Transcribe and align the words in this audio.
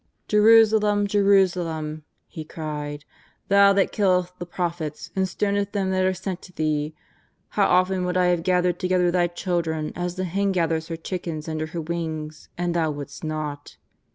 "Jerusalem! 0.27 1.05
Jerusalem!'' 1.05 2.05
He 2.27 2.43
cried, 2.43 3.01
^^ 3.45 3.47
thou 3.49 3.71
that 3.73 3.91
kill 3.91 4.21
est 4.21 4.39
the 4.39 4.47
prophets 4.47 5.11
and 5.15 5.29
stonest 5.29 5.73
them 5.73 5.91
that 5.91 6.05
are 6.05 6.11
sent 6.15 6.41
to 6.41 6.51
thee, 6.51 6.95
how 7.49 7.67
often 7.67 8.03
would 8.05 8.17
I 8.17 8.25
have 8.33 8.41
gathered 8.41 8.79
together 8.79 9.11
thy 9.11 9.27
children 9.27 9.93
as 9.95 10.15
the 10.15 10.23
hen 10.23 10.53
gathers 10.53 10.87
her 10.87 10.97
chickens 10.97 11.47
under 11.47 11.67
her 11.67 11.81
wings 11.81 12.49
and 12.57 12.73
thou 12.73 12.89
wouldst 12.89 13.23
not. 13.23 13.77